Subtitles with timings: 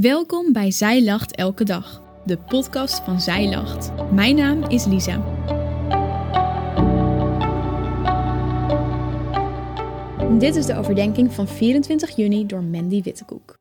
[0.00, 4.12] Welkom bij Zij Lacht Elke Dag, de podcast van Zij Lacht.
[4.12, 5.16] Mijn naam is Lisa.
[10.38, 13.58] Dit is de overdenking van 24 juni door Mandy Wittekoek.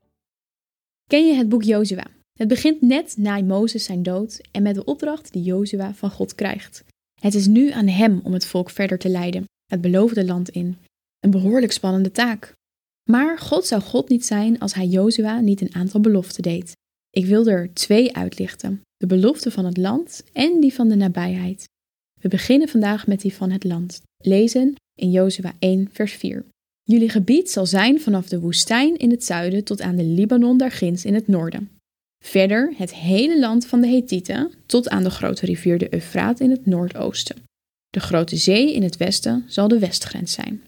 [1.10, 2.06] Ken je het boek Jozua?
[2.40, 6.36] Het begint net na Mozes zijn dood en met de opdracht die Jozua van God
[6.36, 6.84] krijgt.
[7.22, 10.78] Het is nu aan hem om het volk verder te leiden, het beloofde land in.
[11.20, 12.56] Een behoorlijk spannende taak.
[13.08, 16.72] Maar God zou God niet zijn als hij Jozua niet een aantal beloften deed.
[17.10, 21.66] Ik wil er twee uitlichten: de belofte van het land en die van de nabijheid.
[22.22, 24.02] We beginnen vandaag met die van het land.
[24.18, 26.46] Lezen in Jozua 1, vers 4.
[26.84, 31.06] Jullie gebied zal zijn vanaf de woestijn in het zuiden tot aan de Libanon daarginds
[31.06, 31.70] in het noorden.
[32.24, 36.52] Verder het hele land van de Hethieten tot aan de grote rivier de Eufraat in
[36.52, 37.38] het noordoosten.
[37.90, 40.64] De grote zee in het westen zal de westgrens zijn.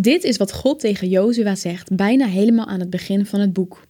[0.00, 3.82] Dit is wat God tegen Jozua zegt, bijna helemaal aan het begin van het boek.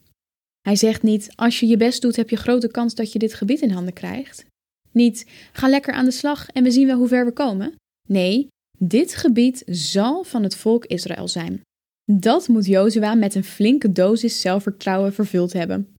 [0.61, 3.34] Hij zegt niet: Als je je best doet, heb je grote kans dat je dit
[3.34, 4.45] gebied in handen krijgt.
[4.92, 7.75] Niet: Ga lekker aan de slag en we zien wel hoe ver we komen.
[8.09, 8.48] Nee,
[8.79, 11.61] dit gebied zal van het volk Israël zijn.
[12.05, 15.95] Dat moet Jozua met een flinke dosis zelfvertrouwen vervuld hebben.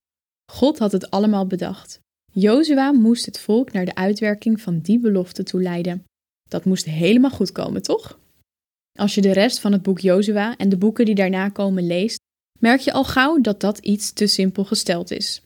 [0.51, 1.99] God had het allemaal bedacht.
[2.31, 6.03] Jozua moest het volk naar de uitwerking van die belofte toe leiden.
[6.49, 8.19] Dat moest helemaal goed komen, toch?
[8.99, 12.19] Als je de rest van het boek Jozua en de boeken die daarna komen leest,
[12.59, 15.41] merk je al gauw dat dat iets te simpel gesteld is.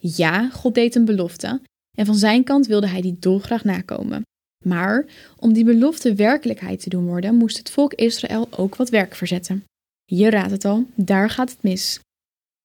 [0.00, 1.60] Ja, God deed een belofte
[1.96, 4.22] en van zijn kant wilde hij die dolgraag nakomen.
[4.64, 5.06] Maar
[5.38, 9.64] om die belofte werkelijkheid te doen worden, moest het volk Israël ook wat werk verzetten.
[10.04, 12.00] Je raadt het al, daar gaat het mis.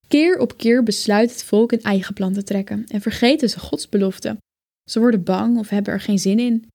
[0.08, 3.88] Keer op keer besluit het volk een eigen plan te trekken en vergeten ze Gods
[3.88, 4.36] belofte.
[4.90, 6.66] Ze worden bang of hebben er geen zin in.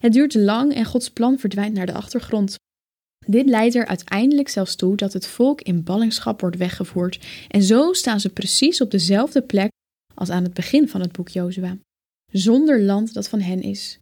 [0.00, 2.56] Het duurt lang en Gods plan verdwijnt naar de achtergrond.
[3.26, 7.92] Dit leidt er uiteindelijk zelfs toe dat het volk in ballingschap wordt weggevoerd en zo
[7.92, 9.70] staan ze precies op dezelfde plek
[10.14, 11.78] als aan het begin van het boek Jozua,
[12.32, 13.98] zonder land dat van hen is.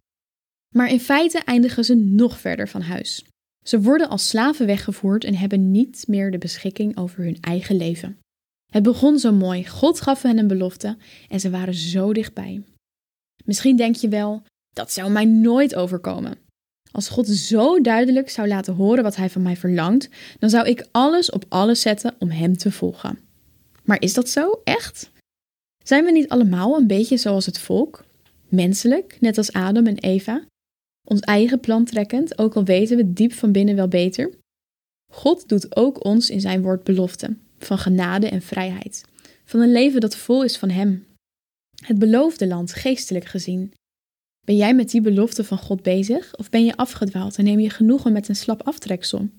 [0.75, 3.25] Maar in feite eindigen ze nog verder van huis.
[3.65, 8.17] Ze worden als slaven weggevoerd en hebben niet meer de beschikking over hun eigen leven.
[8.71, 10.97] Het begon zo mooi, God gaf hen een belofte
[11.27, 12.63] en ze waren zo dichtbij.
[13.45, 16.37] Misschien denk je wel, dat zou mij nooit overkomen.
[16.93, 20.09] Als God zo duidelijk zou laten horen wat Hij van mij verlangt,
[20.39, 23.19] dan zou ik alles op alles zetten om Hem te volgen.
[23.83, 25.11] Maar is dat zo, echt?
[25.83, 28.05] Zijn we niet allemaal een beetje zoals het volk?
[28.47, 30.43] Menselijk, net als Adam en Eva?
[31.07, 34.31] Ons eigen plan trekkend, ook al weten we diep van binnen wel beter?
[35.11, 39.05] God doet ook ons in Zijn woord beloften, van genade en vrijheid,
[39.45, 41.05] van een leven dat vol is van Hem.
[41.85, 43.73] Het beloofde land, geestelijk gezien,
[44.45, 47.69] ben jij met die belofte van God bezig of ben je afgedwaald en neem je
[47.69, 49.29] genoegen met een slap aftreksel?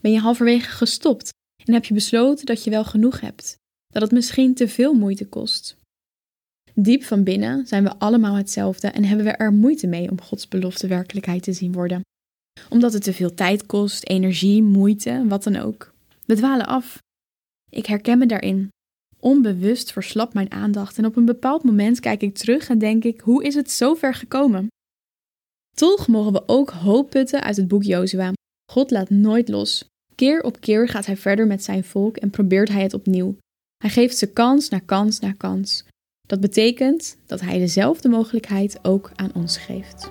[0.00, 1.32] Ben je halverwege gestopt
[1.64, 3.56] en heb je besloten dat je wel genoeg hebt,
[3.92, 5.76] dat het misschien te veel moeite kost?
[6.74, 10.48] Diep van binnen zijn we allemaal hetzelfde en hebben we er moeite mee om Gods
[10.48, 12.00] belofte werkelijkheid te zien worden.
[12.68, 15.94] Omdat het te veel tijd kost, energie, moeite, wat dan ook.
[16.26, 16.98] We dwalen af.
[17.70, 18.68] Ik herken me daarin.
[19.24, 23.20] Onbewust verslapt mijn aandacht en op een bepaald moment kijk ik terug en denk ik:
[23.20, 24.66] hoe is het zo ver gekomen?
[25.76, 28.32] Toch mogen we ook hoop putten uit het boek Jozua.
[28.72, 29.84] God laat nooit los.
[30.14, 33.36] Keer op keer gaat hij verder met zijn volk en probeert hij het opnieuw.
[33.76, 35.84] Hij geeft ze kans na kans na kans.
[36.26, 40.10] Dat betekent dat hij dezelfde mogelijkheid ook aan ons geeft.